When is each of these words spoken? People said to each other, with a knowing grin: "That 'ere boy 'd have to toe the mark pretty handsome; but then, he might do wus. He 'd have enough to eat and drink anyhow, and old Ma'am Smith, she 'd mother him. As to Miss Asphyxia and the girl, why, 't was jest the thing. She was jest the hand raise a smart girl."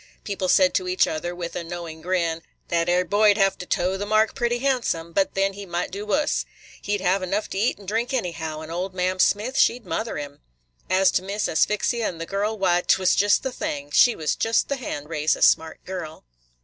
People 0.23 0.49
said 0.49 0.73
to 0.73 0.87
each 0.87 1.05
other, 1.07 1.35
with 1.35 1.55
a 1.55 1.63
knowing 1.63 2.01
grin: 2.01 2.41
"That 2.69 2.89
'ere 2.89 3.05
boy 3.05 3.35
'd 3.35 3.37
have 3.37 3.55
to 3.59 3.67
toe 3.67 3.97
the 3.97 4.05
mark 4.07 4.33
pretty 4.33 4.57
handsome; 4.57 5.13
but 5.13 5.35
then, 5.35 5.53
he 5.53 5.67
might 5.67 5.91
do 5.91 6.07
wus. 6.07 6.43
He 6.81 6.97
'd 6.97 7.01
have 7.01 7.21
enough 7.21 7.47
to 7.51 7.59
eat 7.59 7.77
and 7.77 7.87
drink 7.87 8.11
anyhow, 8.11 8.61
and 8.61 8.71
old 8.71 8.95
Ma'am 8.95 9.19
Smith, 9.19 9.55
she 9.59 9.77
'd 9.77 9.85
mother 9.85 10.17
him. 10.17 10.39
As 10.89 11.11
to 11.11 11.21
Miss 11.21 11.47
Asphyxia 11.47 12.07
and 12.07 12.19
the 12.19 12.25
girl, 12.25 12.57
why, 12.57 12.81
't 12.81 12.97
was 12.99 13.13
jest 13.15 13.43
the 13.43 13.51
thing. 13.51 13.91
She 13.91 14.15
was 14.15 14.35
jest 14.35 14.69
the 14.69 14.77
hand 14.77 15.07
raise 15.07 15.35
a 15.35 15.41
smart 15.43 15.85
girl." 15.85 16.25